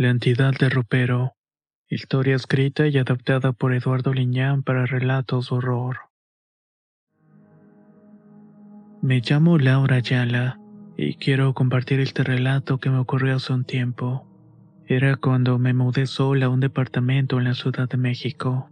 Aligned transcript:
La 0.00 0.08
entidad 0.08 0.54
de 0.58 0.70
ropero. 0.70 1.34
Historia 1.86 2.34
escrita 2.34 2.86
y 2.86 2.96
adaptada 2.96 3.52
por 3.52 3.74
Eduardo 3.74 4.14
Liñán 4.14 4.62
para 4.62 4.86
relatos 4.86 5.52
horror. 5.52 5.98
Me 9.02 9.20
llamo 9.20 9.58
Laura 9.58 9.96
Ayala 9.96 10.58
y 10.96 11.16
quiero 11.16 11.52
compartir 11.52 12.00
este 12.00 12.24
relato 12.24 12.78
que 12.78 12.88
me 12.88 12.96
ocurrió 12.96 13.36
hace 13.36 13.52
un 13.52 13.66
tiempo. 13.66 14.26
Era 14.86 15.16
cuando 15.16 15.58
me 15.58 15.74
mudé 15.74 16.06
sola 16.06 16.46
a 16.46 16.48
un 16.48 16.60
departamento 16.60 17.36
en 17.36 17.44
la 17.44 17.52
Ciudad 17.52 17.86
de 17.86 17.98
México. 17.98 18.70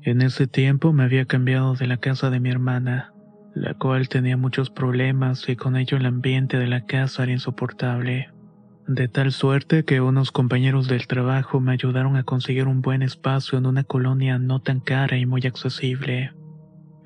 En 0.00 0.22
ese 0.22 0.46
tiempo 0.46 0.94
me 0.94 1.04
había 1.04 1.26
cambiado 1.26 1.74
de 1.74 1.88
la 1.88 1.98
casa 1.98 2.30
de 2.30 2.40
mi 2.40 2.48
hermana, 2.48 3.12
la 3.54 3.74
cual 3.74 4.08
tenía 4.08 4.38
muchos 4.38 4.70
problemas 4.70 5.46
y 5.46 5.56
con 5.56 5.76
ello 5.76 5.98
el 5.98 6.06
ambiente 6.06 6.56
de 6.56 6.68
la 6.68 6.86
casa 6.86 7.24
era 7.24 7.32
insoportable. 7.32 8.33
De 8.86 9.08
tal 9.08 9.32
suerte 9.32 9.84
que 9.84 10.02
unos 10.02 10.30
compañeros 10.30 10.88
del 10.88 11.06
trabajo 11.06 11.58
me 11.58 11.72
ayudaron 11.72 12.16
a 12.16 12.24
conseguir 12.24 12.66
un 12.66 12.82
buen 12.82 13.00
espacio 13.00 13.56
en 13.56 13.64
una 13.64 13.82
colonia 13.82 14.38
no 14.38 14.60
tan 14.60 14.80
cara 14.80 15.16
y 15.16 15.24
muy 15.24 15.40
accesible. 15.46 16.32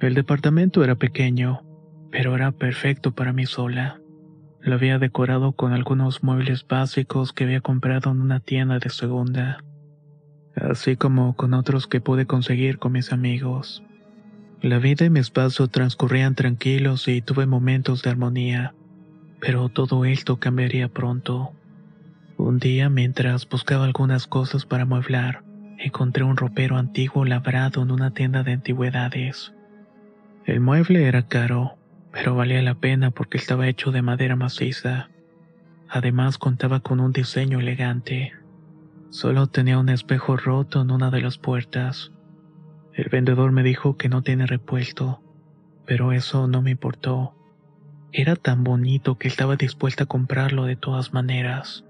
El 0.00 0.14
departamento 0.14 0.82
era 0.82 0.96
pequeño, 0.96 1.62
pero 2.10 2.34
era 2.34 2.50
perfecto 2.50 3.12
para 3.12 3.32
mí 3.32 3.46
sola. 3.46 4.00
Lo 4.60 4.74
había 4.74 4.98
decorado 4.98 5.52
con 5.52 5.72
algunos 5.72 6.24
muebles 6.24 6.66
básicos 6.66 7.32
que 7.32 7.44
había 7.44 7.60
comprado 7.60 8.10
en 8.10 8.22
una 8.22 8.40
tienda 8.40 8.80
de 8.80 8.90
segunda, 8.90 9.62
así 10.56 10.96
como 10.96 11.36
con 11.36 11.54
otros 11.54 11.86
que 11.86 12.00
pude 12.00 12.26
conseguir 12.26 12.78
con 12.78 12.90
mis 12.90 13.12
amigos. 13.12 13.84
La 14.60 14.80
vida 14.80 15.04
y 15.04 15.10
mi 15.10 15.20
espacio 15.20 15.68
transcurrían 15.68 16.34
tranquilos 16.34 17.06
y 17.06 17.22
tuve 17.22 17.46
momentos 17.46 18.02
de 18.02 18.10
armonía, 18.10 18.74
pero 19.40 19.68
todo 19.68 20.04
esto 20.04 20.38
cambiaría 20.38 20.88
pronto. 20.88 21.52
Un 22.38 22.60
día, 22.60 22.88
mientras 22.88 23.48
buscaba 23.48 23.84
algunas 23.84 24.28
cosas 24.28 24.64
para 24.64 24.84
amueblar, 24.84 25.42
encontré 25.76 26.22
un 26.22 26.36
ropero 26.36 26.76
antiguo 26.76 27.24
labrado 27.24 27.82
en 27.82 27.90
una 27.90 28.14
tienda 28.14 28.44
de 28.44 28.52
antigüedades. 28.52 29.52
El 30.44 30.60
mueble 30.60 31.08
era 31.08 31.26
caro, 31.26 31.78
pero 32.12 32.36
valía 32.36 32.62
la 32.62 32.76
pena 32.76 33.10
porque 33.10 33.38
estaba 33.38 33.66
hecho 33.66 33.90
de 33.90 34.02
madera 34.02 34.36
maciza. 34.36 35.10
Además 35.88 36.38
contaba 36.38 36.78
con 36.78 37.00
un 37.00 37.12
diseño 37.12 37.58
elegante. 37.58 38.32
Solo 39.10 39.48
tenía 39.48 39.76
un 39.80 39.88
espejo 39.88 40.36
roto 40.36 40.80
en 40.80 40.92
una 40.92 41.10
de 41.10 41.22
las 41.22 41.38
puertas. 41.38 42.12
El 42.94 43.08
vendedor 43.08 43.50
me 43.50 43.64
dijo 43.64 43.96
que 43.96 44.08
no 44.08 44.22
tiene 44.22 44.46
repuesto, 44.46 45.20
pero 45.86 46.12
eso 46.12 46.46
no 46.46 46.62
me 46.62 46.70
importó. 46.70 47.34
Era 48.12 48.36
tan 48.36 48.62
bonito 48.62 49.18
que 49.18 49.26
estaba 49.26 49.56
dispuesta 49.56 50.04
a 50.04 50.06
comprarlo 50.06 50.66
de 50.66 50.76
todas 50.76 51.12
maneras. 51.12 51.84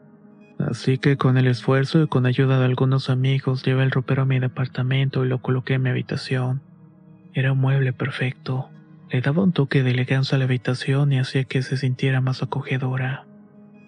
Así 0.58 0.98
que 0.98 1.16
con 1.16 1.38
el 1.38 1.46
esfuerzo 1.46 2.02
y 2.02 2.08
con 2.08 2.26
ayuda 2.26 2.58
de 2.58 2.64
algunos 2.64 3.10
amigos 3.10 3.62
llevé 3.62 3.84
el 3.84 3.92
ropero 3.92 4.22
a 4.22 4.26
mi 4.26 4.40
departamento 4.40 5.24
y 5.24 5.28
lo 5.28 5.40
coloqué 5.40 5.74
en 5.74 5.82
mi 5.82 5.90
habitación. 5.90 6.60
Era 7.32 7.52
un 7.52 7.58
mueble 7.58 7.92
perfecto. 7.92 8.68
Le 9.10 9.20
daba 9.20 9.42
un 9.42 9.52
toque 9.52 9.82
de 9.82 9.92
elegancia 9.92 10.36
a 10.36 10.38
la 10.38 10.46
habitación 10.46 11.12
y 11.12 11.18
hacía 11.18 11.44
que 11.44 11.62
se 11.62 11.76
sintiera 11.76 12.20
más 12.20 12.42
acogedora. 12.42 13.24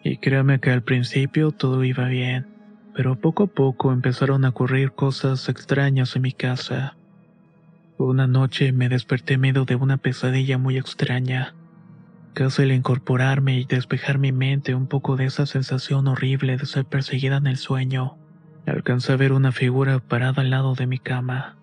Y 0.04 0.18
créame 0.18 0.60
que 0.60 0.70
al 0.70 0.82
principio 0.82 1.50
todo 1.50 1.82
iba 1.84 2.06
bien, 2.06 2.46
pero 2.94 3.16
poco 3.16 3.44
a 3.44 3.46
poco 3.48 3.92
empezaron 3.92 4.44
a 4.44 4.50
ocurrir 4.50 4.92
cosas 4.92 5.48
extrañas 5.48 6.14
en 6.16 6.22
mi 6.22 6.32
casa. 6.32 6.96
Una 7.98 8.26
noche 8.26 8.72
me 8.72 8.88
desperté 8.88 9.36
medio 9.36 9.64
de 9.66 9.74
una 9.74 9.98
pesadilla 9.98 10.56
muy 10.56 10.78
extraña. 10.78 11.54
Casi 12.32 12.62
al 12.62 12.72
incorporarme 12.72 13.58
y 13.58 13.64
despejar 13.64 14.18
mi 14.18 14.30
mente 14.30 14.74
un 14.74 14.86
poco 14.86 15.16
de 15.16 15.24
esa 15.24 15.46
sensación 15.46 16.06
horrible 16.06 16.56
de 16.56 16.64
ser 16.64 16.84
perseguida 16.84 17.38
en 17.38 17.48
el 17.48 17.56
sueño, 17.56 18.18
alcancé 18.66 19.12
a 19.12 19.16
ver 19.16 19.32
una 19.32 19.50
figura 19.50 19.98
parada 19.98 20.42
al 20.42 20.50
lado 20.50 20.74
de 20.74 20.86
mi 20.86 20.98
cama. 20.98 21.56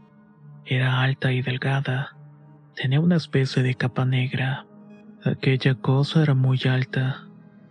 Era 0.66 1.02
alta 1.02 1.32
y 1.32 1.42
delgada. 1.42 2.18
Tenía 2.76 3.00
una 3.00 3.16
especie 3.16 3.64
de 3.64 3.76
capa 3.76 4.06
negra. 4.06 4.66
Aquella 5.24 5.76
cosa 5.76 6.22
era 6.22 6.34
muy 6.34 6.60
alta. 6.70 7.28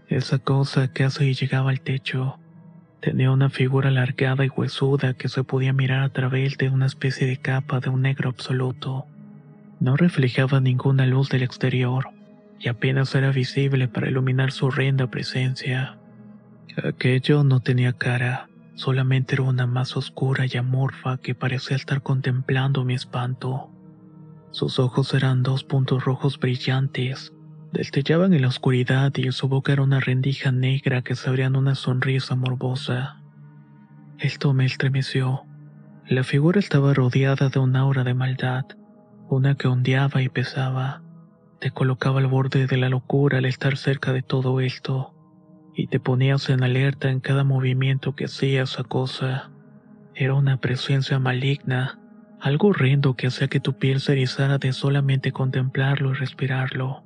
Esa 0.08 0.38
cosa 0.38 0.90
casi 0.90 1.34
llegaba 1.34 1.70
al 1.70 1.82
techo. 1.82 2.38
Tenía 3.00 3.30
una 3.30 3.50
figura 3.50 3.90
alargada 3.90 4.44
y 4.46 4.48
huesuda 4.48 5.12
que 5.12 5.28
se 5.28 5.44
podía 5.44 5.74
mirar 5.74 6.02
a 6.02 6.08
través 6.08 6.56
de 6.56 6.70
una 6.70 6.86
especie 6.86 7.26
de 7.26 7.36
capa 7.36 7.78
de 7.80 7.90
un 7.90 8.02
negro 8.02 8.30
absoluto. 8.30 9.04
No 9.80 9.96
reflejaba 9.96 10.60
ninguna 10.60 11.04
luz 11.04 11.28
del 11.28 11.42
exterior 11.42 12.15
y 12.58 12.68
apenas 12.68 13.14
era 13.14 13.30
visible 13.30 13.88
para 13.88 14.08
iluminar 14.08 14.52
su 14.52 14.66
horrenda 14.66 15.08
presencia. 15.08 15.98
Aquello 16.82 17.44
no 17.44 17.60
tenía 17.60 17.92
cara, 17.92 18.48
solamente 18.74 19.34
era 19.34 19.44
una 19.44 19.66
masa 19.66 19.98
oscura 19.98 20.44
y 20.46 20.56
amorfa 20.56 21.18
que 21.18 21.34
parecía 21.34 21.76
estar 21.76 22.02
contemplando 22.02 22.84
mi 22.84 22.94
espanto. 22.94 23.70
Sus 24.50 24.78
ojos 24.78 25.12
eran 25.14 25.42
dos 25.42 25.64
puntos 25.64 26.04
rojos 26.04 26.38
brillantes, 26.38 27.32
destellaban 27.72 28.32
en 28.32 28.42
la 28.42 28.48
oscuridad 28.48 29.12
y 29.16 29.30
su 29.32 29.48
boca 29.48 29.72
era 29.72 29.82
una 29.82 30.00
rendija 30.00 30.52
negra 30.52 31.02
que 31.02 31.14
se 31.14 31.28
abría 31.28 31.46
en 31.46 31.56
una 31.56 31.74
sonrisa 31.74 32.34
morbosa. 32.36 33.20
Esto 34.18 34.54
me 34.54 34.64
estremeció. 34.64 35.44
La 36.06 36.24
figura 36.24 36.58
estaba 36.58 36.94
rodeada 36.94 37.48
de 37.48 37.58
un 37.58 37.76
aura 37.76 38.04
de 38.04 38.14
maldad, 38.14 38.64
una 39.28 39.56
que 39.56 39.68
ondeaba 39.68 40.22
y 40.22 40.28
pesaba 40.28 41.02
te 41.60 41.70
colocaba 41.70 42.20
al 42.20 42.26
borde 42.26 42.66
de 42.66 42.76
la 42.76 42.88
locura 42.88 43.38
al 43.38 43.46
estar 43.46 43.76
cerca 43.76 44.12
de 44.12 44.22
todo 44.22 44.60
esto, 44.60 45.14
y 45.74 45.88
te 45.88 46.00
ponías 46.00 46.48
en 46.48 46.62
alerta 46.62 47.10
en 47.10 47.20
cada 47.20 47.44
movimiento 47.44 48.14
que 48.14 48.26
hacía 48.26 48.62
esa 48.62 48.84
cosa. 48.84 49.50
Era 50.14 50.34
una 50.34 50.58
presencia 50.58 51.18
maligna, 51.18 51.98
algo 52.40 52.68
horrendo 52.68 53.14
que 53.14 53.26
hacía 53.26 53.48
que 53.48 53.60
tu 53.60 53.78
piel 53.78 54.00
se 54.00 54.12
erizara 54.12 54.58
de 54.58 54.72
solamente 54.72 55.32
contemplarlo 55.32 56.10
y 56.10 56.14
respirarlo. 56.14 57.04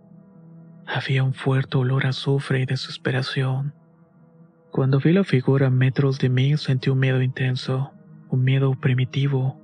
Había 0.86 1.22
un 1.22 1.34
fuerte 1.34 1.78
olor 1.78 2.06
a 2.06 2.10
azufre 2.10 2.60
y 2.60 2.66
desesperación. 2.66 3.74
Cuando 4.70 4.98
vi 4.98 5.12
la 5.12 5.24
figura 5.24 5.68
a 5.68 5.70
metros 5.70 6.18
de 6.18 6.28
mí 6.28 6.56
sentí 6.56 6.90
un 6.90 6.98
miedo 6.98 7.22
intenso, 7.22 7.92
un 8.28 8.44
miedo 8.44 8.72
primitivo, 8.74 9.60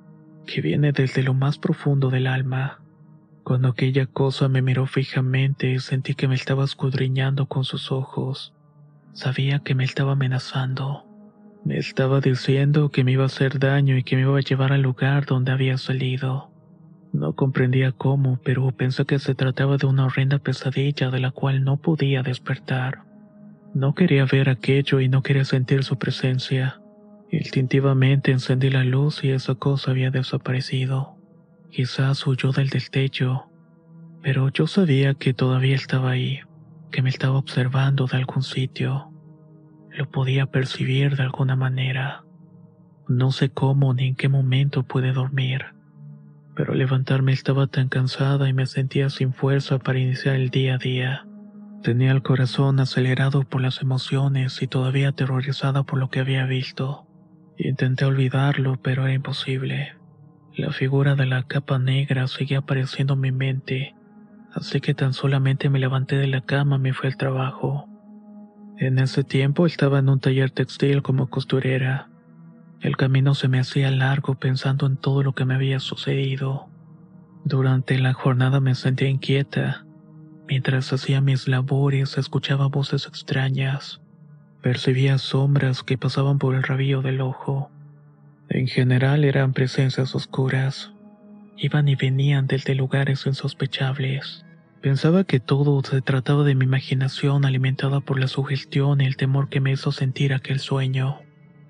que 0.46 0.60
viene 0.60 0.92
desde 0.92 1.22
lo 1.22 1.34
más 1.34 1.58
profundo 1.58 2.10
del 2.10 2.26
alma. 2.26 2.80
Cuando 3.46 3.68
aquella 3.68 4.06
cosa 4.06 4.48
me 4.48 4.60
miró 4.60 4.86
fijamente, 4.86 5.78
sentí 5.78 6.16
que 6.16 6.26
me 6.26 6.34
estaba 6.34 6.64
escudriñando 6.64 7.46
con 7.46 7.62
sus 7.62 7.92
ojos. 7.92 8.52
Sabía 9.12 9.60
que 9.60 9.76
me 9.76 9.84
estaba 9.84 10.14
amenazando. 10.14 11.04
Me 11.64 11.78
estaba 11.78 12.20
diciendo 12.20 12.88
que 12.90 13.04
me 13.04 13.12
iba 13.12 13.22
a 13.22 13.26
hacer 13.26 13.60
daño 13.60 13.96
y 13.96 14.02
que 14.02 14.16
me 14.16 14.22
iba 14.22 14.36
a 14.36 14.40
llevar 14.40 14.72
al 14.72 14.82
lugar 14.82 15.26
donde 15.26 15.52
había 15.52 15.78
salido. 15.78 16.50
No 17.12 17.34
comprendía 17.34 17.92
cómo, 17.92 18.40
pero 18.42 18.68
pensé 18.72 19.04
que 19.04 19.20
se 19.20 19.36
trataba 19.36 19.76
de 19.76 19.86
una 19.86 20.06
horrenda 20.06 20.40
pesadilla 20.40 21.12
de 21.12 21.20
la 21.20 21.30
cual 21.30 21.62
no 21.62 21.76
podía 21.76 22.24
despertar. 22.24 23.04
No 23.74 23.94
quería 23.94 24.24
ver 24.24 24.48
aquello 24.48 24.98
y 24.98 25.08
no 25.08 25.22
quería 25.22 25.44
sentir 25.44 25.84
su 25.84 25.98
presencia. 25.98 26.80
Instintivamente 27.30 28.32
encendí 28.32 28.70
la 28.70 28.82
luz 28.82 29.22
y 29.22 29.30
esa 29.30 29.54
cosa 29.54 29.92
había 29.92 30.10
desaparecido. 30.10 31.15
Quizás 31.70 32.26
huyó 32.26 32.52
del 32.52 32.70
destello, 32.70 33.50
pero 34.22 34.48
yo 34.48 34.66
sabía 34.66 35.14
que 35.14 35.34
todavía 35.34 35.76
estaba 35.76 36.10
ahí, 36.10 36.40
que 36.90 37.02
me 37.02 37.10
estaba 37.10 37.38
observando 37.38 38.06
de 38.06 38.16
algún 38.16 38.42
sitio. 38.42 39.12
Lo 39.90 40.10
podía 40.10 40.46
percibir 40.46 41.16
de 41.16 41.22
alguna 41.22 41.56
manera. 41.56 42.24
No 43.08 43.30
sé 43.30 43.50
cómo 43.50 43.94
ni 43.94 44.08
en 44.08 44.14
qué 44.16 44.28
momento 44.28 44.82
pude 44.82 45.12
dormir, 45.12 45.66
pero 46.54 46.74
levantarme 46.74 47.32
estaba 47.32 47.66
tan 47.66 47.88
cansada 47.88 48.48
y 48.48 48.52
me 48.52 48.66
sentía 48.66 49.10
sin 49.10 49.32
fuerza 49.32 49.78
para 49.78 49.98
iniciar 49.98 50.36
el 50.36 50.50
día 50.50 50.74
a 50.74 50.78
día. 50.78 51.26
Tenía 51.82 52.10
el 52.10 52.22
corazón 52.22 52.80
acelerado 52.80 53.44
por 53.44 53.60
las 53.60 53.80
emociones 53.80 54.60
y 54.60 54.66
todavía 54.66 55.10
aterrorizada 55.10 55.84
por 55.84 55.98
lo 55.98 56.10
que 56.10 56.20
había 56.20 56.46
visto. 56.46 57.06
Intenté 57.58 58.04
olvidarlo, 58.04 58.76
pero 58.82 59.04
era 59.04 59.14
imposible. 59.14 59.94
La 60.56 60.72
figura 60.72 61.16
de 61.16 61.26
la 61.26 61.42
capa 61.42 61.78
negra 61.78 62.26
seguía 62.28 62.60
apareciendo 62.60 63.12
en 63.12 63.20
mi 63.20 63.30
mente, 63.30 63.94
así 64.54 64.80
que 64.80 64.94
tan 64.94 65.12
solamente 65.12 65.68
me 65.68 65.78
levanté 65.78 66.16
de 66.16 66.28
la 66.28 66.40
cama 66.40 66.76
y 66.76 66.78
me 66.78 66.92
fui 66.94 67.08
al 67.08 67.18
trabajo. 67.18 67.86
En 68.78 68.98
ese 68.98 69.22
tiempo 69.22 69.66
estaba 69.66 69.98
en 69.98 70.08
un 70.08 70.18
taller 70.18 70.50
textil 70.50 71.02
como 71.02 71.28
costurera. 71.28 72.08
El 72.80 72.96
camino 72.96 73.34
se 73.34 73.48
me 73.48 73.60
hacía 73.60 73.90
largo 73.90 74.36
pensando 74.36 74.86
en 74.86 74.96
todo 74.96 75.22
lo 75.22 75.34
que 75.34 75.44
me 75.44 75.54
había 75.54 75.78
sucedido. 75.78 76.70
Durante 77.44 77.98
la 77.98 78.14
jornada 78.14 78.58
me 78.58 78.74
sentía 78.74 79.10
inquieta. 79.10 79.84
Mientras 80.48 80.90
hacía 80.90 81.20
mis 81.20 81.48
labores 81.48 82.16
escuchaba 82.16 82.68
voces 82.68 83.06
extrañas. 83.06 84.00
Percibía 84.62 85.18
sombras 85.18 85.82
que 85.82 85.98
pasaban 85.98 86.38
por 86.38 86.54
el 86.54 86.62
rabillo 86.62 87.02
del 87.02 87.20
ojo. 87.20 87.70
En 88.48 88.68
general 88.68 89.24
eran 89.24 89.52
presencias 89.52 90.14
oscuras. 90.14 90.92
Iban 91.56 91.88
y 91.88 91.96
venían 91.96 92.46
desde 92.46 92.74
lugares 92.74 93.26
insospechables. 93.26 94.44
Pensaba 94.80 95.24
que 95.24 95.40
todo 95.40 95.82
se 95.82 96.00
trataba 96.00 96.44
de 96.44 96.54
mi 96.54 96.64
imaginación 96.64 97.44
alimentada 97.44 98.00
por 98.00 98.20
la 98.20 98.28
sugestión 98.28 99.00
y 99.00 99.06
el 99.06 99.16
temor 99.16 99.48
que 99.48 99.60
me 99.60 99.72
hizo 99.72 99.90
sentir 99.90 100.32
aquel 100.32 100.60
sueño. 100.60 101.18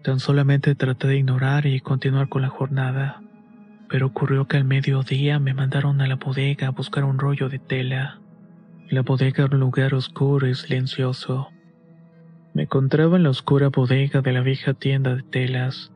Tan 0.03 0.21
solamente 0.21 0.75
traté 0.75 1.09
de 1.09 1.19
ignorar 1.19 1.67
y 1.67 1.81
continuar 1.81 2.29
con 2.29 2.43
la 2.43 2.49
jornada. 2.49 3.23
Pero 3.89 4.09
ocurrió 4.09 4.47
que 4.47 4.59
al 4.59 4.65
mediodía 4.65 5.39
me 5.39 5.55
mandaron 5.55 6.01
a 6.01 6.07
la 6.07 6.17
bodega 6.17 6.67
a 6.67 6.73
buscar 6.73 7.05
un 7.05 7.19
rollo 7.19 7.49
de 7.49 7.59
tela. 7.59 8.21
La 8.91 9.03
bodega 9.03 9.45
era 9.45 9.55
un 9.55 9.61
lugar 9.61 9.95
oscuro 9.95 10.47
y 10.47 10.55
silencioso. 10.55 11.49
Me 12.53 12.65
encontraba 12.65 13.17
en 13.17 13.23
la 13.23 13.31
oscura 13.31 13.69
bodega 13.69 14.21
de 14.21 14.33
la 14.33 14.43
vieja 14.43 14.75
tienda 14.75 15.15
de 15.15 15.23
telas. 15.23 15.93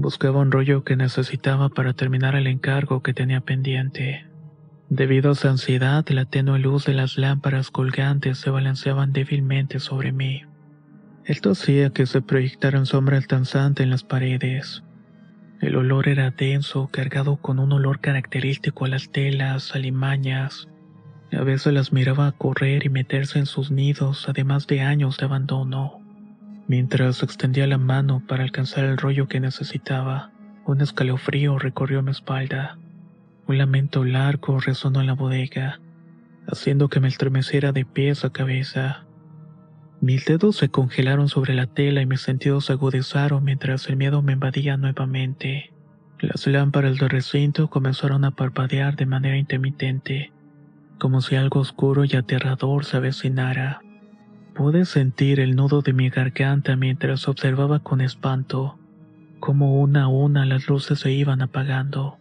Buscaba 0.00 0.40
un 0.40 0.50
rollo 0.50 0.82
que 0.82 0.96
necesitaba 0.96 1.68
para 1.68 1.92
terminar 1.92 2.34
el 2.34 2.46
encargo 2.46 3.02
que 3.02 3.12
tenía 3.12 3.42
pendiente. 3.42 4.24
Debido 4.88 5.32
a 5.32 5.34
su 5.34 5.46
ansiedad, 5.46 6.08
la 6.08 6.24
tenue 6.24 6.58
luz 6.58 6.86
de 6.86 6.94
las 6.94 7.18
lámparas 7.18 7.70
colgantes 7.70 8.38
se 8.38 8.48
balanceaban 8.48 9.12
débilmente 9.12 9.78
sobre 9.78 10.12
mí. 10.12 10.44
Esto 11.26 11.50
hacía 11.50 11.90
que 11.90 12.06
se 12.06 12.22
proyectaran 12.22 12.86
sombras 12.86 13.28
danzantes 13.28 13.84
en 13.84 13.90
las 13.90 14.02
paredes. 14.02 14.82
El 15.60 15.76
olor 15.76 16.08
era 16.08 16.30
denso, 16.30 16.88
cargado 16.90 17.36
con 17.36 17.58
un 17.58 17.70
olor 17.70 18.00
característico 18.00 18.86
a 18.86 18.88
las 18.88 19.10
telas, 19.12 19.74
alimañas. 19.74 20.66
A 21.30 21.42
veces 21.42 21.74
las 21.74 21.92
miraba 21.92 22.32
correr 22.32 22.86
y 22.86 22.88
meterse 22.88 23.38
en 23.38 23.44
sus 23.44 23.70
nidos, 23.70 24.30
además 24.30 24.66
de 24.66 24.80
años 24.80 25.18
de 25.18 25.26
abandono. 25.26 25.99
Mientras 26.70 27.24
extendía 27.24 27.66
la 27.66 27.78
mano 27.78 28.22
para 28.28 28.44
alcanzar 28.44 28.84
el 28.84 28.96
rollo 28.96 29.26
que 29.26 29.40
necesitaba, 29.40 30.30
un 30.64 30.80
escalofrío 30.80 31.58
recorrió 31.58 32.00
mi 32.00 32.12
espalda. 32.12 32.78
Un 33.48 33.58
lamento 33.58 34.04
largo 34.04 34.60
resonó 34.60 35.00
en 35.00 35.08
la 35.08 35.14
bodega, 35.14 35.80
haciendo 36.46 36.88
que 36.88 37.00
me 37.00 37.08
estremeciera 37.08 37.72
de 37.72 37.84
pies 37.84 38.24
a 38.24 38.30
cabeza. 38.30 39.04
Mis 40.00 40.24
dedos 40.26 40.58
se 40.58 40.68
congelaron 40.68 41.28
sobre 41.28 41.54
la 41.54 41.66
tela 41.66 42.02
y 42.02 42.06
mis 42.06 42.20
sentidos 42.20 42.66
se 42.66 42.74
agudizaron 42.74 43.42
mientras 43.42 43.88
el 43.88 43.96
miedo 43.96 44.22
me 44.22 44.34
invadía 44.34 44.76
nuevamente. 44.76 45.72
Las 46.20 46.46
lámparas 46.46 46.98
del 46.98 47.10
recinto 47.10 47.68
comenzaron 47.68 48.24
a 48.24 48.30
parpadear 48.30 48.94
de 48.94 49.06
manera 49.06 49.36
intermitente, 49.36 50.30
como 51.00 51.20
si 51.20 51.34
algo 51.34 51.58
oscuro 51.58 52.04
y 52.04 52.14
aterrador 52.14 52.84
se 52.84 52.96
avecinara. 52.96 53.80
Pude 54.54 54.84
sentir 54.84 55.40
el 55.40 55.56
nudo 55.56 55.80
de 55.80 55.92
mi 55.92 56.10
garganta 56.10 56.76
mientras 56.76 57.28
observaba 57.28 57.80
con 57.80 58.00
espanto 58.00 58.76
cómo 59.40 59.80
una 59.80 60.04
a 60.04 60.08
una 60.08 60.44
las 60.44 60.68
luces 60.68 61.00
se 61.00 61.12
iban 61.12 61.42
apagando. 61.42 62.18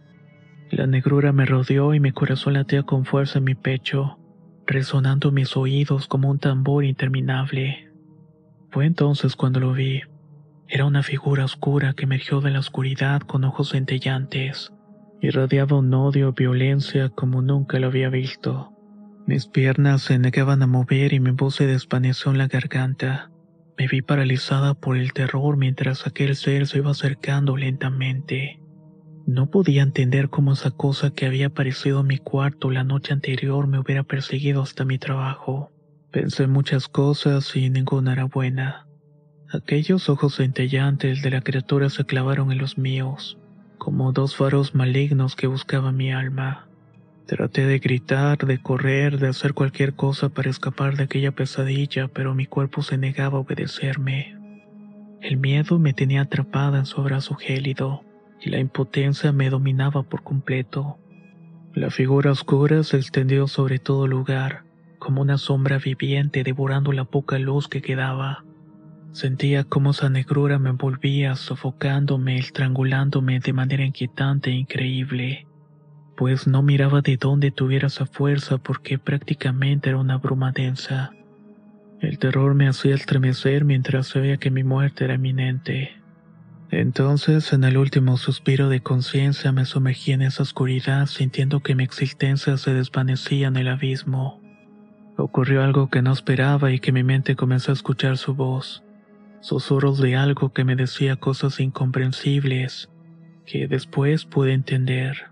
La 0.71 0.87
negrura 0.87 1.33
me 1.33 1.45
rodeó 1.45 1.93
y 1.93 1.99
mi 1.99 2.11
corazón 2.11 2.53
latía 2.53 2.83
con 2.83 3.05
fuerza 3.05 3.39
en 3.39 3.43
mi 3.43 3.55
pecho, 3.55 4.17
resonando 4.65 5.31
mis 5.31 5.57
oídos 5.57 6.07
como 6.07 6.29
un 6.29 6.39
tambor 6.39 6.85
interminable. 6.85 7.91
Fue 8.71 8.85
entonces 8.85 9.35
cuando 9.35 9.59
lo 9.59 9.73
vi. 9.73 10.01
Era 10.67 10.85
una 10.85 11.03
figura 11.03 11.45
oscura 11.45 11.93
que 11.93 12.03
emergió 12.03 12.41
de 12.41 12.51
la 12.51 12.59
oscuridad 12.59 13.21
con 13.21 13.43
ojos 13.43 13.71
centellantes. 13.71 14.71
Irradiaba 15.21 15.77
un 15.77 15.93
odio 15.93 16.31
violencia 16.33 17.09
como 17.09 17.41
nunca 17.41 17.79
lo 17.79 17.87
había 17.87 18.09
visto. 18.09 18.71
Mis 19.29 19.45
piernas 19.45 20.01
se 20.01 20.17
negaban 20.17 20.63
a 20.63 20.65
mover 20.65 21.13
y 21.13 21.19
mi 21.19 21.29
voz 21.29 21.57
se 21.57 21.67
desvaneció 21.67 22.31
en 22.31 22.39
la 22.39 22.47
garganta. 22.47 23.29
Me 23.77 23.87
vi 23.87 24.01
paralizada 24.01 24.73
por 24.73 24.97
el 24.97 25.13
terror 25.13 25.55
mientras 25.55 26.07
aquel 26.07 26.35
ser 26.35 26.65
se 26.65 26.79
iba 26.79 26.89
acercando 26.89 27.55
lentamente. 27.55 28.59
No 29.27 29.51
podía 29.51 29.83
entender 29.83 30.31
cómo 30.31 30.53
esa 30.53 30.71
cosa 30.71 31.11
que 31.11 31.27
había 31.27 31.45
aparecido 31.45 31.99
en 31.99 32.07
mi 32.07 32.17
cuarto 32.17 32.71
la 32.71 32.83
noche 32.83 33.13
anterior 33.13 33.67
me 33.67 33.77
hubiera 33.77 34.01
perseguido 34.01 34.63
hasta 34.63 34.83
mi 34.83 34.97
trabajo. 34.97 35.71
Pensé 36.11 36.47
muchas 36.47 36.87
cosas 36.87 37.55
y 37.55 37.69
ninguna 37.69 38.13
era 38.13 38.23
buena. 38.23 38.87
Aquellos 39.53 40.09
ojos 40.09 40.37
centellantes 40.37 41.21
de 41.21 41.29
la 41.29 41.41
criatura 41.41 41.91
se 41.91 42.03
clavaron 42.03 42.51
en 42.51 42.57
los 42.57 42.79
míos, 42.79 43.37
como 43.77 44.11
dos 44.11 44.35
faros 44.35 44.73
malignos 44.73 45.35
que 45.35 45.45
buscaban 45.45 45.95
mi 45.95 46.11
alma. 46.11 46.68
Traté 47.29 47.67
de 47.67 47.77
gritar, 47.77 48.39
de 48.39 48.59
correr, 48.59 49.19
de 49.19 49.27
hacer 49.27 49.53
cualquier 49.53 49.93
cosa 49.93 50.29
para 50.29 50.49
escapar 50.49 50.97
de 50.97 51.03
aquella 51.03 51.31
pesadilla, 51.31 52.07
pero 52.07 52.33
mi 52.33 52.47
cuerpo 52.47 52.81
se 52.81 52.97
negaba 52.97 53.37
a 53.37 53.41
obedecerme. 53.41 54.35
El 55.21 55.37
miedo 55.37 55.77
me 55.77 55.93
tenía 55.93 56.21
atrapada 56.21 56.79
en 56.79 56.87
su 56.87 56.99
abrazo 56.99 57.35
gélido, 57.35 58.03
y 58.41 58.49
la 58.49 58.57
impotencia 58.57 59.31
me 59.31 59.51
dominaba 59.51 60.01
por 60.01 60.23
completo. 60.23 60.97
La 61.75 61.91
figura 61.91 62.31
oscura 62.31 62.81
se 62.81 62.97
extendió 62.97 63.45
sobre 63.45 63.77
todo 63.77 64.07
lugar, 64.07 64.63
como 64.97 65.21
una 65.21 65.37
sombra 65.37 65.77
viviente 65.77 66.43
devorando 66.43 66.93
la 66.93 67.05
poca 67.05 67.37
luz 67.37 67.67
que 67.67 67.83
quedaba. 67.83 68.43
Sentía 69.11 69.65
como 69.65 69.91
esa 69.91 70.09
negrura 70.09 70.57
me 70.57 70.71
envolvía, 70.71 71.35
sofocándome, 71.35 72.39
estrangulándome 72.39 73.39
de 73.39 73.53
manera 73.53 73.85
inquietante 73.85 74.49
e 74.49 74.53
increíble 74.53 75.45
pues 76.19 76.47
no 76.47 76.61
miraba 76.61 76.99
de 76.99 77.15
dónde 77.15 77.49
tuviera 77.49 77.87
esa 77.87 78.05
fuerza 78.05 78.57
porque 78.57 78.99
prácticamente 78.99 79.87
era 79.87 79.99
una 79.99 80.17
bruma 80.17 80.51
densa. 80.51 81.11
El 82.01 82.19
terror 82.19 82.55
me 82.55 82.67
hacía 82.67 82.93
estremecer 82.93 83.63
mientras 83.63 84.07
sabía 84.07 84.35
que 84.35 84.51
mi 84.51 84.65
muerte 84.65 85.05
era 85.05 85.13
inminente. 85.13 85.91
Entonces, 86.71 87.53
en 87.53 87.63
el 87.63 87.77
último 87.77 88.17
suspiro 88.17 88.67
de 88.67 88.81
conciencia, 88.81 89.53
me 89.53 89.63
sumergí 89.63 90.11
en 90.11 90.21
esa 90.21 90.43
oscuridad 90.43 91.05
sintiendo 91.05 91.61
que 91.61 91.73
mi 91.73 91.85
existencia 91.85 92.57
se 92.57 92.73
desvanecía 92.73 93.47
en 93.47 93.55
el 93.55 93.69
abismo. 93.69 94.41
Ocurrió 95.15 95.63
algo 95.63 95.89
que 95.89 96.01
no 96.01 96.11
esperaba 96.11 96.73
y 96.73 96.79
que 96.79 96.91
mi 96.91 97.01
mente 97.01 97.37
comenzó 97.37 97.71
a 97.71 97.75
escuchar 97.75 98.17
su 98.17 98.35
voz, 98.35 98.83
susurros 99.39 99.99
de 100.01 100.17
algo 100.17 100.51
que 100.51 100.65
me 100.65 100.75
decía 100.75 101.15
cosas 101.15 101.61
incomprensibles, 101.61 102.89
que 103.45 103.69
después 103.69 104.25
pude 104.25 104.51
entender. 104.51 105.29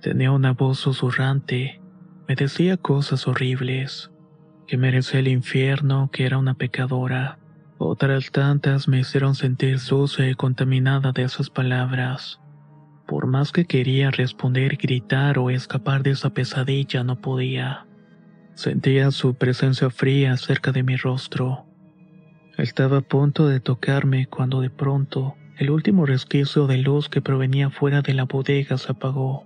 Tenía 0.00 0.30
una 0.30 0.52
voz 0.52 0.78
susurrante, 0.78 1.80
me 2.28 2.34
decía 2.34 2.76
cosas 2.76 3.26
horribles, 3.26 4.10
que 4.66 4.76
merecía 4.76 5.20
el 5.20 5.28
infierno, 5.28 6.10
que 6.12 6.26
era 6.26 6.38
una 6.38 6.54
pecadora. 6.54 7.38
Otras 7.78 8.30
tantas 8.30 8.88
me 8.88 9.00
hicieron 9.00 9.34
sentir 9.34 9.78
sucia 9.78 10.28
y 10.28 10.34
contaminada 10.34 11.12
de 11.12 11.22
esas 11.22 11.50
palabras. 11.50 12.40
Por 13.06 13.26
más 13.26 13.52
que 13.52 13.66
quería 13.66 14.10
responder, 14.10 14.76
gritar 14.76 15.38
o 15.38 15.50
escapar 15.50 16.02
de 16.02 16.10
esa 16.10 16.30
pesadilla, 16.30 17.04
no 17.04 17.20
podía. 17.20 17.86
Sentía 18.54 19.10
su 19.10 19.34
presencia 19.34 19.90
fría 19.90 20.36
cerca 20.36 20.72
de 20.72 20.82
mi 20.82 20.96
rostro. 20.96 21.66
Estaba 22.58 22.98
a 22.98 23.02
punto 23.02 23.46
de 23.48 23.60
tocarme 23.60 24.26
cuando 24.26 24.60
de 24.60 24.70
pronto 24.70 25.36
el 25.58 25.70
último 25.70 26.06
resquicio 26.06 26.66
de 26.66 26.78
luz 26.78 27.08
que 27.08 27.20
provenía 27.20 27.70
fuera 27.70 28.02
de 28.02 28.14
la 28.14 28.24
bodega 28.24 28.78
se 28.78 28.92
apagó. 28.92 29.45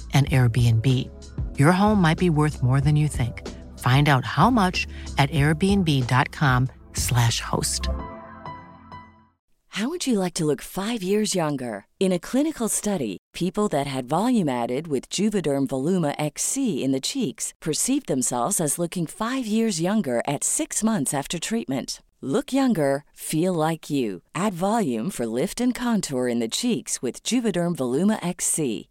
an 0.13 0.25
Airbnb. 0.25 1.09
Your 1.57 1.71
home 1.71 2.01
might 2.01 2.17
be 2.17 2.29
worth 2.29 2.61
more 2.61 2.81
than 2.81 2.97
you 2.97 3.07
think. 3.07 3.47
Find 3.79 4.09
out 4.09 4.25
how 4.25 4.49
much 4.49 4.85
at 5.17 5.31
airbnb.com/slash 5.31 7.39
host. 7.39 7.87
How 9.75 9.87
would 9.87 10.05
you 10.05 10.19
like 10.19 10.33
to 10.33 10.43
look 10.43 10.61
five 10.61 11.01
years 11.01 11.33
younger? 11.33 11.85
In 11.97 12.11
a 12.11 12.19
clinical 12.19 12.67
study, 12.67 13.17
people 13.33 13.69
that 13.69 13.87
had 13.87 14.09
volume 14.09 14.49
added 14.49 14.87
with 14.87 15.09
Juvederm 15.09 15.67
Voluma 15.67 16.13
XC 16.17 16.83
in 16.83 16.91
the 16.91 16.99
cheeks 16.99 17.53
perceived 17.61 18.07
themselves 18.07 18.59
as 18.59 18.77
looking 18.77 19.07
five 19.07 19.45
years 19.45 19.79
younger 19.79 20.21
at 20.27 20.43
six 20.43 20.83
months 20.83 21.13
after 21.13 21.39
treatment. 21.39 22.01
Look 22.19 22.51
younger, 22.51 23.05
feel 23.13 23.53
like 23.53 23.89
you. 23.89 24.23
Add 24.35 24.53
volume 24.53 25.09
for 25.09 25.25
lift 25.25 25.61
and 25.61 25.73
contour 25.73 26.27
in 26.27 26.39
the 26.39 26.49
cheeks 26.49 27.01
with 27.01 27.23
Juvederm 27.23 27.77
Voluma 27.77 28.19
XC. 28.21 28.89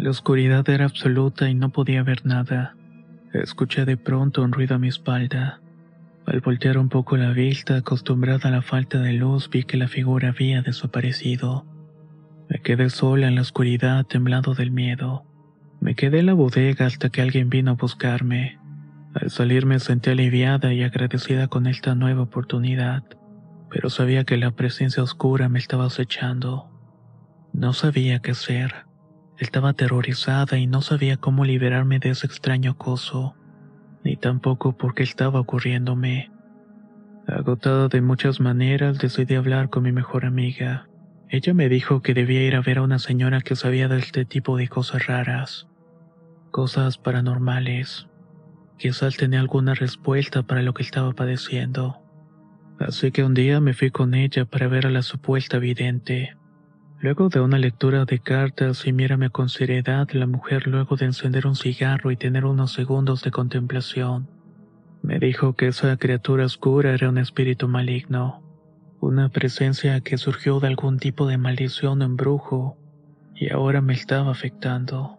La 0.00 0.08
oscuridad 0.08 0.66
era 0.70 0.86
absoluta 0.86 1.50
y 1.50 1.54
no 1.54 1.68
podía 1.68 2.02
ver 2.02 2.24
nada. 2.24 2.74
Escuché 3.34 3.84
de 3.84 3.98
pronto 3.98 4.42
un 4.42 4.50
ruido 4.50 4.76
a 4.76 4.78
mi 4.78 4.88
espalda. 4.88 5.60
Al 6.24 6.40
voltear 6.40 6.78
un 6.78 6.88
poco 6.88 7.18
la 7.18 7.32
vista, 7.32 7.76
acostumbrada 7.76 8.48
a 8.48 8.52
la 8.52 8.62
falta 8.62 8.98
de 8.98 9.12
luz, 9.12 9.50
vi 9.50 9.64
que 9.64 9.76
la 9.76 9.88
figura 9.88 10.30
había 10.30 10.62
desaparecido. 10.62 11.66
Me 12.48 12.62
quedé 12.62 12.88
sola 12.88 13.28
en 13.28 13.34
la 13.34 13.42
oscuridad, 13.42 14.06
temblando 14.06 14.54
del 14.54 14.70
miedo. 14.70 15.26
Me 15.82 15.94
quedé 15.94 16.20
en 16.20 16.26
la 16.26 16.32
bodega 16.32 16.86
hasta 16.86 17.10
que 17.10 17.20
alguien 17.20 17.50
vino 17.50 17.72
a 17.72 17.74
buscarme. 17.74 18.58
Al 19.12 19.28
salir 19.28 19.66
me 19.66 19.80
sentí 19.80 20.08
aliviada 20.08 20.72
y 20.72 20.82
agradecida 20.82 21.48
con 21.48 21.66
esta 21.66 21.94
nueva 21.94 22.22
oportunidad, 22.22 23.04
pero 23.68 23.90
sabía 23.90 24.24
que 24.24 24.38
la 24.38 24.52
presencia 24.52 25.02
oscura 25.02 25.50
me 25.50 25.58
estaba 25.58 25.84
acechando. 25.84 26.70
No 27.52 27.74
sabía 27.74 28.20
qué 28.20 28.30
hacer. 28.30 28.89
Estaba 29.40 29.70
aterrorizada 29.70 30.58
y 30.58 30.66
no 30.66 30.82
sabía 30.82 31.16
cómo 31.16 31.46
liberarme 31.46 31.98
de 31.98 32.10
ese 32.10 32.26
extraño 32.26 32.72
acoso, 32.72 33.34
ni 34.04 34.16
tampoco 34.16 34.76
por 34.76 34.94
qué 34.94 35.02
estaba 35.02 35.40
ocurriéndome. 35.40 36.30
Agotada 37.26 37.88
de 37.88 38.02
muchas 38.02 38.38
maneras, 38.38 38.98
decidí 38.98 39.36
hablar 39.36 39.70
con 39.70 39.84
mi 39.84 39.92
mejor 39.92 40.26
amiga. 40.26 40.88
Ella 41.30 41.54
me 41.54 41.70
dijo 41.70 42.02
que 42.02 42.12
debía 42.12 42.46
ir 42.46 42.54
a 42.54 42.60
ver 42.60 42.78
a 42.78 42.82
una 42.82 42.98
señora 42.98 43.40
que 43.40 43.56
sabía 43.56 43.88
de 43.88 44.00
este 44.00 44.26
tipo 44.26 44.58
de 44.58 44.68
cosas 44.68 45.06
raras, 45.06 45.68
cosas 46.50 46.98
paranormales. 46.98 48.08
Quizás 48.76 49.16
tenía 49.16 49.40
alguna 49.40 49.72
respuesta 49.72 50.42
para 50.42 50.60
lo 50.60 50.74
que 50.74 50.82
estaba 50.82 51.14
padeciendo. 51.14 52.02
Así 52.78 53.10
que 53.10 53.24
un 53.24 53.32
día 53.32 53.58
me 53.60 53.72
fui 53.72 53.90
con 53.90 54.12
ella 54.12 54.44
para 54.44 54.68
ver 54.68 54.86
a 54.86 54.90
la 54.90 55.02
supuesta 55.02 55.58
vidente. 55.58 56.36
Luego 57.00 57.28
de 57.28 57.40
una 57.40 57.58
lectura 57.58 58.04
de 58.04 58.18
cartas 58.18 58.86
y 58.86 58.92
mírame 58.92 59.30
con 59.30 59.48
seriedad, 59.48 60.08
la 60.12 60.26
mujer 60.26 60.66
luego 60.66 60.96
de 60.96 61.06
encender 61.06 61.46
un 61.46 61.56
cigarro 61.56 62.10
y 62.10 62.16
tener 62.16 62.44
unos 62.44 62.72
segundos 62.72 63.22
de 63.22 63.30
contemplación, 63.30 64.28
me 65.02 65.18
dijo 65.18 65.54
que 65.54 65.68
esa 65.68 65.96
criatura 65.96 66.44
oscura 66.44 66.92
era 66.92 67.08
un 67.08 67.16
espíritu 67.16 67.68
maligno 67.68 68.42
una 69.00 69.30
presencia 69.30 70.00
que 70.02 70.18
surgió 70.18 70.60
de 70.60 70.68
algún 70.68 70.98
tipo 70.98 71.26
de 71.26 71.38
maldición 71.38 72.02
o 72.02 72.04
embrujo 72.04 72.76
y 73.34 73.50
ahora 73.50 73.80
me 73.80 73.94
estaba 73.94 74.30
afectando. 74.30 75.18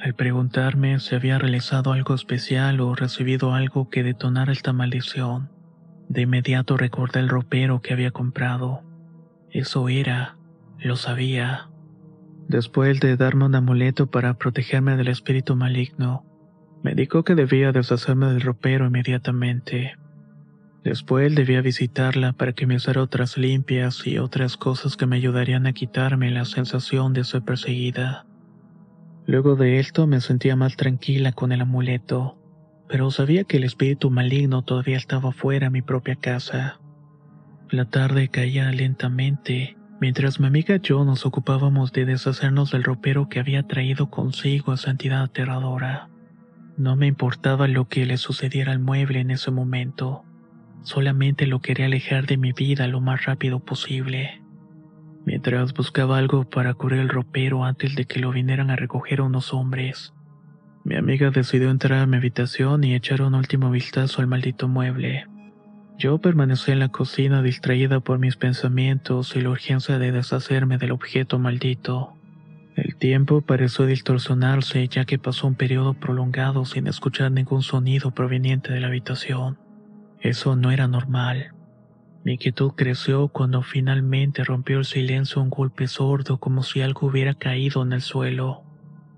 Al 0.00 0.14
preguntarme 0.14 0.98
si 1.00 1.16
había 1.16 1.38
realizado 1.38 1.92
algo 1.92 2.14
especial 2.14 2.80
o 2.80 2.94
recibido 2.94 3.54
algo 3.54 3.90
que 3.90 4.04
detonara 4.04 4.52
esta 4.52 4.72
maldición, 4.72 5.50
de 6.08 6.22
inmediato 6.22 6.76
recordé 6.76 7.20
el 7.20 7.28
ropero 7.28 7.80
que 7.80 7.92
había 7.92 8.12
comprado. 8.12 8.82
Eso 9.50 9.88
era, 9.88 10.36
lo 10.82 10.96
sabía. 10.96 11.68
Después 12.48 13.00
de 13.00 13.16
darme 13.16 13.44
un 13.44 13.54
amuleto 13.54 14.08
para 14.08 14.34
protegerme 14.34 14.96
del 14.96 15.08
espíritu 15.08 15.56
maligno, 15.56 16.24
me 16.82 16.94
dijo 16.94 17.22
que 17.22 17.34
debía 17.34 17.72
deshacerme 17.72 18.26
del 18.26 18.40
ropero 18.40 18.86
inmediatamente. 18.86 19.96
Después 20.82 21.34
debía 21.34 21.60
visitarla 21.60 22.32
para 22.32 22.52
que 22.52 22.66
me 22.66 22.74
hiciera 22.74 23.02
otras 23.02 23.38
limpias 23.38 24.04
y 24.06 24.18
otras 24.18 24.56
cosas 24.56 24.96
que 24.96 25.06
me 25.06 25.16
ayudarían 25.16 25.66
a 25.66 25.72
quitarme 25.72 26.30
la 26.32 26.44
sensación 26.44 27.12
de 27.12 27.22
ser 27.22 27.42
perseguida. 27.42 28.26
Luego 29.24 29.54
de 29.54 29.78
esto 29.78 30.08
me 30.08 30.20
sentía 30.20 30.56
más 30.56 30.76
tranquila 30.76 31.30
con 31.30 31.52
el 31.52 31.60
amuleto, 31.60 32.36
pero 32.88 33.12
sabía 33.12 33.44
que 33.44 33.58
el 33.58 33.64
espíritu 33.64 34.10
maligno 34.10 34.62
todavía 34.62 34.96
estaba 34.96 35.30
fuera 35.30 35.66
de 35.66 35.70
mi 35.70 35.82
propia 35.82 36.16
casa. 36.16 36.80
La 37.70 37.84
tarde 37.84 38.28
caía 38.28 38.72
lentamente, 38.72 39.76
mientras 40.02 40.40
mi 40.40 40.48
amiga 40.48 40.74
y 40.74 40.80
yo 40.80 41.04
nos 41.04 41.24
ocupábamos 41.24 41.92
de 41.92 42.04
deshacernos 42.04 42.72
del 42.72 42.82
ropero 42.82 43.28
que 43.28 43.38
había 43.38 43.68
traído 43.68 44.10
consigo 44.10 44.74
esa 44.74 44.90
entidad 44.90 45.22
aterradora. 45.22 46.08
No 46.76 46.96
me 46.96 47.06
importaba 47.06 47.68
lo 47.68 47.86
que 47.86 48.04
le 48.04 48.16
sucediera 48.16 48.72
al 48.72 48.80
mueble 48.80 49.20
en 49.20 49.30
ese 49.30 49.52
momento. 49.52 50.24
Solamente 50.82 51.46
lo 51.46 51.60
quería 51.60 51.86
alejar 51.86 52.26
de 52.26 52.36
mi 52.36 52.50
vida 52.52 52.88
lo 52.88 53.00
más 53.00 53.26
rápido 53.26 53.60
posible. 53.60 54.42
Mientras 55.24 55.72
buscaba 55.72 56.18
algo 56.18 56.50
para 56.50 56.74
cubrir 56.74 56.98
el 56.98 57.08
ropero 57.08 57.64
antes 57.64 57.94
de 57.94 58.04
que 58.04 58.18
lo 58.18 58.32
vinieran 58.32 58.70
a 58.70 58.76
recoger 58.76 59.20
unos 59.20 59.54
hombres, 59.54 60.14
mi 60.82 60.96
amiga 60.96 61.30
decidió 61.30 61.70
entrar 61.70 62.00
a 62.00 62.06
mi 62.06 62.16
habitación 62.16 62.82
y 62.82 62.96
echar 62.96 63.22
un 63.22 63.36
último 63.36 63.70
vistazo 63.70 64.20
al 64.20 64.26
maldito 64.26 64.66
mueble. 64.66 65.28
Yo 65.98 66.18
permanecí 66.18 66.72
en 66.72 66.80
la 66.80 66.88
cocina 66.88 67.42
distraída 67.42 68.00
por 68.00 68.18
mis 68.18 68.36
pensamientos 68.36 69.36
y 69.36 69.40
la 69.40 69.50
urgencia 69.50 69.98
de 69.98 70.12
deshacerme 70.12 70.78
del 70.78 70.92
objeto 70.92 71.38
maldito. 71.38 72.16
El 72.74 72.96
tiempo 72.96 73.42
pareció 73.42 73.86
distorsionarse 73.86 74.88
ya 74.88 75.04
que 75.04 75.18
pasó 75.18 75.46
un 75.46 75.54
periodo 75.54 75.94
prolongado 75.94 76.64
sin 76.64 76.86
escuchar 76.86 77.30
ningún 77.30 77.62
sonido 77.62 78.12
proveniente 78.12 78.72
de 78.72 78.80
la 78.80 78.86
habitación. 78.86 79.58
Eso 80.20 80.56
no 80.56 80.70
era 80.70 80.88
normal. 80.88 81.52
Mi 82.24 82.34
inquietud 82.34 82.72
creció 82.76 83.28
cuando 83.28 83.62
finalmente 83.62 84.44
rompió 84.44 84.78
el 84.78 84.84
silencio 84.84 85.42
un 85.42 85.50
golpe 85.50 85.88
sordo 85.88 86.38
como 86.38 86.62
si 86.62 86.80
algo 86.80 87.08
hubiera 87.08 87.34
caído 87.34 87.82
en 87.82 87.92
el 87.92 88.00
suelo. 88.00 88.62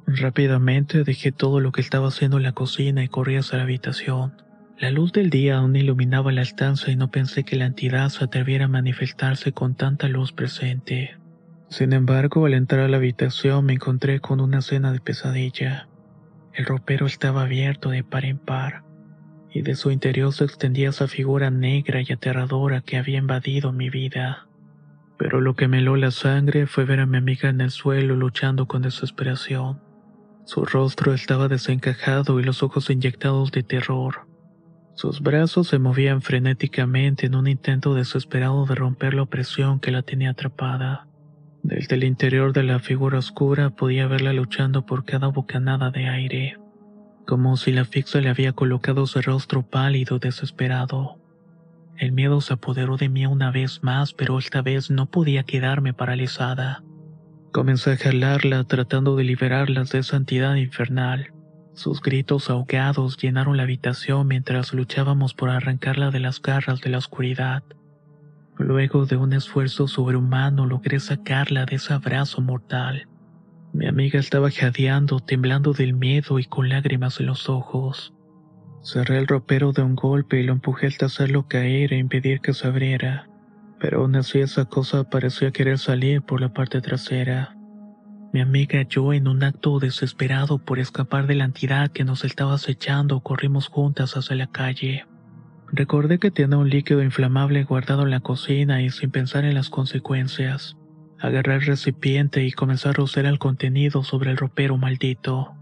Rápidamente 0.06 1.04
dejé 1.04 1.30
todo 1.30 1.60
lo 1.60 1.70
que 1.70 1.80
estaba 1.80 2.08
haciendo 2.08 2.38
en 2.38 2.42
la 2.42 2.52
cocina 2.52 3.04
y 3.04 3.08
corrí 3.08 3.36
hacia 3.36 3.58
la 3.58 3.64
habitación. 3.64 4.34
La 4.78 4.90
luz 4.90 5.12
del 5.12 5.30
día 5.30 5.58
aún 5.58 5.76
iluminaba 5.76 6.32
la 6.32 6.42
estancia 6.42 6.92
y 6.92 6.96
no 6.96 7.10
pensé 7.10 7.44
que 7.44 7.56
la 7.56 7.66
entidad 7.66 8.08
se 8.08 8.24
atreviera 8.24 8.64
a 8.64 8.68
manifestarse 8.68 9.52
con 9.52 9.74
tanta 9.74 10.08
luz 10.08 10.32
presente. 10.32 11.16
Sin 11.68 11.92
embargo, 11.92 12.46
al 12.46 12.54
entrar 12.54 12.80
a 12.80 12.88
la 12.88 12.96
habitación 12.96 13.64
me 13.66 13.74
encontré 13.74 14.20
con 14.20 14.40
una 14.40 14.58
escena 14.58 14.92
de 14.92 15.00
pesadilla. 15.00 15.88
El 16.52 16.66
ropero 16.66 17.06
estaba 17.06 17.42
abierto 17.42 17.90
de 17.90 18.04
par 18.04 18.24
en 18.24 18.38
par 18.38 18.84
y 19.54 19.62
de 19.62 19.76
su 19.76 19.92
interior 19.92 20.32
se 20.32 20.44
extendía 20.44 20.88
esa 20.88 21.06
figura 21.06 21.48
negra 21.48 22.02
y 22.02 22.12
aterradora 22.12 22.80
que 22.80 22.96
había 22.96 23.18
invadido 23.18 23.72
mi 23.72 23.88
vida. 23.88 24.48
Pero 25.16 25.40
lo 25.40 25.54
que 25.54 25.68
me 25.68 25.78
heló 25.78 25.94
la 25.94 26.10
sangre 26.10 26.66
fue 26.66 26.84
ver 26.84 26.98
a 26.98 27.06
mi 27.06 27.18
amiga 27.18 27.48
en 27.48 27.60
el 27.60 27.70
suelo 27.70 28.16
luchando 28.16 28.66
con 28.66 28.82
desesperación. 28.82 29.80
Su 30.44 30.64
rostro 30.64 31.14
estaba 31.14 31.46
desencajado 31.46 32.40
y 32.40 32.42
los 32.42 32.64
ojos 32.64 32.90
inyectados 32.90 33.52
de 33.52 33.62
terror. 33.62 34.26
Sus 34.94 35.20
brazos 35.20 35.68
se 35.68 35.78
movían 35.78 36.22
frenéticamente 36.22 37.26
en 37.26 37.34
un 37.34 37.48
intento 37.48 37.94
desesperado 37.94 38.64
de 38.66 38.74
romper 38.74 39.14
la 39.14 39.22
opresión 39.22 39.80
que 39.80 39.90
la 39.90 40.02
tenía 40.02 40.30
atrapada. 40.30 41.06
Desde 41.62 41.96
el 41.96 42.04
interior 42.04 42.52
de 42.52 42.62
la 42.62 42.78
figura 42.78 43.18
oscura 43.18 43.70
podía 43.70 44.06
verla 44.06 44.32
luchando 44.32 44.86
por 44.86 45.04
cada 45.04 45.28
bocanada 45.28 45.90
de 45.90 46.08
aire 46.08 46.58
como 47.26 47.56
si 47.56 47.72
la 47.72 47.84
fixa 47.84 48.20
le 48.20 48.28
había 48.28 48.52
colocado 48.52 49.06
su 49.06 49.20
rostro 49.20 49.62
pálido 49.62 50.18
desesperado. 50.18 51.18
El 51.96 52.12
miedo 52.12 52.40
se 52.40 52.54
apoderó 52.54 52.96
de 52.96 53.08
mí 53.08 53.24
una 53.26 53.50
vez 53.50 53.82
más, 53.82 54.12
pero 54.12 54.38
esta 54.38 54.62
vez 54.62 54.90
no 54.90 55.06
podía 55.06 55.44
quedarme 55.44 55.94
paralizada. 55.94 56.82
Comencé 57.52 57.92
a 57.92 57.96
jalarla 57.96 58.64
tratando 58.64 59.14
de 59.16 59.24
liberarla 59.24 59.84
de 59.84 59.98
esa 59.98 60.16
entidad 60.16 60.56
infernal. 60.56 61.32
Sus 61.74 62.00
gritos 62.00 62.50
ahogados 62.50 63.16
llenaron 63.16 63.56
la 63.56 63.64
habitación 63.64 64.28
mientras 64.28 64.72
luchábamos 64.72 65.34
por 65.34 65.50
arrancarla 65.50 66.12
de 66.12 66.20
las 66.20 66.40
garras 66.40 66.80
de 66.80 66.90
la 66.90 66.98
oscuridad. 66.98 67.64
Luego 68.56 69.06
de 69.06 69.16
un 69.16 69.32
esfuerzo 69.32 69.88
sobrehumano 69.88 70.66
logré 70.66 71.00
sacarla 71.00 71.66
de 71.66 71.76
ese 71.76 71.92
abrazo 71.92 72.40
mortal. 72.40 73.08
Mi 73.72 73.88
amiga 73.88 74.20
estaba 74.20 74.52
jadeando, 74.52 75.18
temblando 75.18 75.72
del 75.72 75.94
miedo 75.94 76.38
y 76.38 76.44
con 76.44 76.68
lágrimas 76.68 77.18
en 77.18 77.26
los 77.26 77.48
ojos. 77.48 78.14
Cerré 78.84 79.18
el 79.18 79.26
ropero 79.26 79.72
de 79.72 79.82
un 79.82 79.96
golpe 79.96 80.38
y 80.38 80.44
lo 80.44 80.52
empujé 80.52 80.86
hasta 80.86 81.06
hacerlo 81.06 81.48
caer 81.48 81.92
e 81.92 81.98
impedir 81.98 82.40
que 82.40 82.52
se 82.52 82.68
abriera, 82.68 83.28
pero 83.80 84.02
aún 84.02 84.14
así 84.14 84.38
esa 84.38 84.66
cosa 84.66 85.02
parecía 85.10 85.50
querer 85.50 85.78
salir 85.78 86.22
por 86.22 86.40
la 86.40 86.52
parte 86.52 86.80
trasera. 86.80 87.56
Mi 88.34 88.40
amiga 88.40 88.80
y 88.80 88.86
yo, 88.88 89.12
en 89.12 89.28
un 89.28 89.44
acto 89.44 89.78
desesperado 89.78 90.58
por 90.58 90.80
escapar 90.80 91.28
de 91.28 91.36
la 91.36 91.44
entidad 91.44 91.92
que 91.92 92.02
nos 92.02 92.24
estaba 92.24 92.54
acechando, 92.54 93.20
corrimos 93.20 93.68
juntas 93.68 94.16
hacia 94.16 94.34
la 94.34 94.48
calle. 94.48 95.06
Recordé 95.70 96.18
que 96.18 96.32
tenía 96.32 96.58
un 96.58 96.68
líquido 96.68 97.00
inflamable 97.00 97.62
guardado 97.62 98.02
en 98.02 98.10
la 98.10 98.18
cocina 98.18 98.82
y 98.82 98.90
sin 98.90 99.12
pensar 99.12 99.44
en 99.44 99.54
las 99.54 99.70
consecuencias, 99.70 100.76
agarré 101.20 101.54
el 101.54 101.62
recipiente 101.62 102.44
y 102.44 102.50
comencé 102.50 102.88
a 102.88 102.92
rociar 102.92 103.26
el 103.26 103.38
contenido 103.38 104.02
sobre 104.02 104.32
el 104.32 104.36
ropero 104.36 104.76
maldito. 104.78 105.54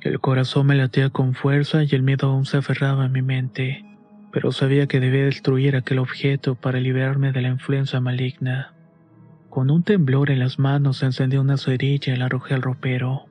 El 0.00 0.20
corazón 0.20 0.68
me 0.68 0.76
latía 0.76 1.10
con 1.10 1.34
fuerza 1.34 1.82
y 1.82 1.88
el 1.90 2.04
miedo 2.04 2.28
aún 2.28 2.46
se 2.46 2.58
aferraba 2.58 3.06
a 3.06 3.08
mi 3.08 3.22
mente, 3.22 3.84
pero 4.30 4.52
sabía 4.52 4.86
que 4.86 5.00
debía 5.00 5.24
destruir 5.24 5.74
aquel 5.74 5.98
objeto 5.98 6.54
para 6.54 6.78
liberarme 6.78 7.32
de 7.32 7.42
la 7.42 7.48
influencia 7.48 7.98
maligna. 7.98 8.76
Con 9.52 9.70
un 9.70 9.82
temblor 9.82 10.30
en 10.30 10.38
las 10.38 10.58
manos 10.58 11.02
encendí 11.02 11.36
una 11.36 11.58
cerilla 11.58 12.14
y 12.14 12.16
la 12.16 12.24
arrojé 12.24 12.54
al 12.54 12.62
ropero. 12.62 13.26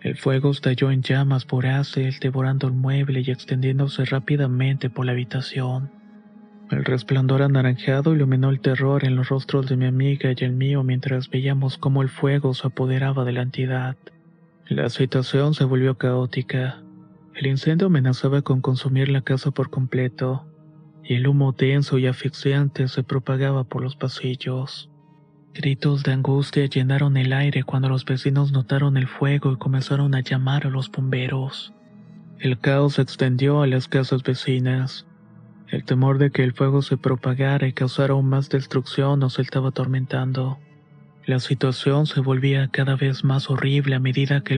El 0.00 0.16
fuego 0.16 0.50
estalló 0.50 0.90
en 0.90 1.02
llamas 1.02 1.46
voraces, 1.46 2.20
devorando 2.20 2.68
el 2.68 2.72
mueble 2.72 3.20
y 3.20 3.30
extendiéndose 3.30 4.06
rápidamente 4.06 4.88
por 4.88 5.04
la 5.04 5.12
habitación. 5.12 5.90
El 6.70 6.86
resplandor 6.86 7.42
anaranjado 7.42 8.14
iluminó 8.14 8.48
el 8.48 8.60
terror 8.60 9.04
en 9.04 9.14
los 9.14 9.28
rostros 9.28 9.68
de 9.68 9.76
mi 9.76 9.84
amiga 9.84 10.32
y 10.34 10.42
el 10.42 10.54
mío 10.54 10.82
mientras 10.84 11.28
veíamos 11.28 11.76
cómo 11.76 12.00
el 12.00 12.08
fuego 12.08 12.54
se 12.54 12.66
apoderaba 12.66 13.26
de 13.26 13.32
la 13.32 13.42
entidad. 13.42 13.94
La 14.70 14.88
situación 14.88 15.52
se 15.52 15.64
volvió 15.64 15.98
caótica. 15.98 16.80
El 17.34 17.46
incendio 17.46 17.88
amenazaba 17.88 18.40
con 18.40 18.62
consumir 18.62 19.10
la 19.10 19.20
casa 19.20 19.50
por 19.50 19.68
completo, 19.68 20.46
y 21.04 21.16
el 21.16 21.28
humo 21.28 21.52
denso 21.52 21.98
y 21.98 22.06
asfixiante 22.06 22.88
se 22.88 23.02
propagaba 23.02 23.64
por 23.64 23.82
los 23.82 23.96
pasillos. 23.96 24.88
Gritos 25.58 26.04
de 26.04 26.12
angustia 26.12 26.66
llenaron 26.66 27.16
el 27.16 27.32
aire 27.32 27.64
cuando 27.64 27.88
los 27.88 28.04
vecinos 28.04 28.52
notaron 28.52 28.96
el 28.96 29.08
fuego 29.08 29.50
y 29.50 29.56
comenzaron 29.56 30.14
a 30.14 30.20
llamar 30.20 30.68
a 30.68 30.70
los 30.70 30.88
bomberos. 30.88 31.72
El 32.38 32.60
caos 32.60 32.94
se 32.94 33.02
extendió 33.02 33.62
a 33.62 33.66
las 33.66 33.88
casas 33.88 34.22
vecinas. 34.22 35.04
El 35.66 35.82
temor 35.82 36.18
de 36.18 36.30
que 36.30 36.44
el 36.44 36.52
fuego 36.52 36.80
se 36.80 36.96
propagara 36.96 37.66
y 37.66 37.72
causara 37.72 38.12
aún 38.12 38.28
más 38.28 38.48
destrucción 38.50 39.18
nos 39.18 39.40
estaba 39.40 39.70
atormentando. 39.70 40.60
La 41.26 41.40
situación 41.40 42.06
se 42.06 42.20
volvía 42.20 42.68
cada 42.68 42.94
vez 42.94 43.24
más 43.24 43.50
horrible 43.50 43.96
a 43.96 43.98
medida 43.98 44.42
que 44.42 44.57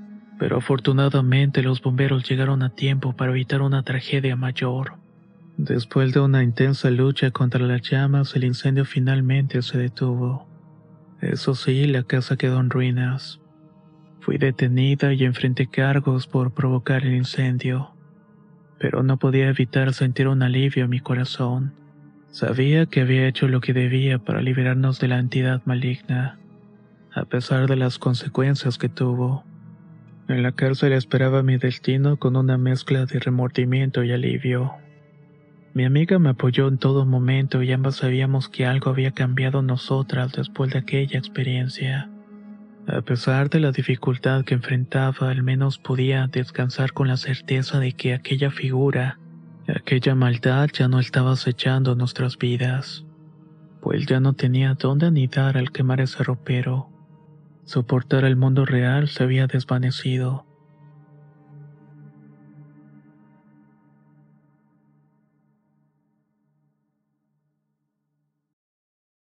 pero 0.41 0.57
afortunadamente 0.57 1.61
los 1.61 1.83
bomberos 1.83 2.27
llegaron 2.27 2.63
a 2.63 2.71
tiempo 2.71 3.15
para 3.15 3.31
evitar 3.31 3.61
una 3.61 3.83
tragedia 3.83 4.35
mayor. 4.35 4.93
Después 5.55 6.13
de 6.13 6.19
una 6.19 6.41
intensa 6.41 6.89
lucha 6.89 7.29
contra 7.29 7.63
las 7.63 7.83
llamas, 7.83 8.35
el 8.35 8.45
incendio 8.45 8.83
finalmente 8.83 9.61
se 9.61 9.77
detuvo. 9.77 10.47
Eso 11.21 11.53
sí, 11.53 11.85
la 11.85 12.01
casa 12.01 12.37
quedó 12.37 12.59
en 12.59 12.71
ruinas. 12.71 13.39
Fui 14.19 14.39
detenida 14.39 15.13
y 15.13 15.25
enfrenté 15.25 15.67
cargos 15.67 16.25
por 16.25 16.55
provocar 16.55 17.05
el 17.05 17.13
incendio, 17.13 17.91
pero 18.79 19.03
no 19.03 19.17
podía 19.17 19.47
evitar 19.47 19.93
sentir 19.93 20.27
un 20.27 20.41
alivio 20.41 20.85
en 20.85 20.89
mi 20.89 21.01
corazón. 21.01 21.75
Sabía 22.31 22.87
que 22.87 23.01
había 23.01 23.27
hecho 23.27 23.47
lo 23.47 23.61
que 23.61 23.73
debía 23.73 24.17
para 24.17 24.41
liberarnos 24.41 24.99
de 24.99 25.07
la 25.07 25.19
entidad 25.19 25.61
maligna, 25.65 26.39
a 27.13 27.25
pesar 27.25 27.67
de 27.67 27.75
las 27.75 27.99
consecuencias 27.99 28.79
que 28.79 28.89
tuvo. 28.89 29.50
En 30.31 30.43
la 30.43 30.53
cárcel 30.53 30.93
esperaba 30.93 31.43
mi 31.43 31.57
destino 31.57 32.15
con 32.15 32.37
una 32.37 32.57
mezcla 32.57 33.05
de 33.05 33.19
remordimiento 33.19 34.01
y 34.01 34.13
alivio. 34.13 34.71
Mi 35.73 35.83
amiga 35.83 36.19
me 36.19 36.29
apoyó 36.29 36.69
en 36.69 36.77
todo 36.77 37.05
momento 37.05 37.61
y 37.61 37.73
ambas 37.73 37.97
sabíamos 37.97 38.47
que 38.47 38.65
algo 38.65 38.91
había 38.91 39.11
cambiado 39.11 39.61
nosotras 39.61 40.31
después 40.31 40.71
de 40.71 40.79
aquella 40.79 41.19
experiencia. 41.19 42.09
A 42.87 43.01
pesar 43.01 43.49
de 43.49 43.59
la 43.59 43.73
dificultad 43.73 44.45
que 44.45 44.53
enfrentaba, 44.53 45.29
al 45.29 45.43
menos 45.43 45.77
podía 45.79 46.27
descansar 46.27 46.93
con 46.93 47.09
la 47.09 47.17
certeza 47.17 47.79
de 47.79 47.91
que 47.91 48.13
aquella 48.13 48.51
figura, 48.51 49.19
aquella 49.67 50.15
maldad 50.15 50.69
ya 50.71 50.87
no 50.87 51.01
estaba 51.01 51.33
acechando 51.33 51.93
nuestras 51.95 52.37
vidas, 52.37 53.05
pues 53.81 54.05
ya 54.05 54.21
no 54.21 54.31
tenía 54.31 54.75
dónde 54.75 55.07
anidar 55.07 55.57
al 55.57 55.73
quemar 55.73 55.99
ese 55.99 56.23
ropero. 56.23 56.90
Soportar 57.71 58.25
el 58.25 58.35
mundo 58.35 58.65
real 58.65 59.07
se 59.07 59.23
había 59.23 59.47
desvanecido, 59.47 60.45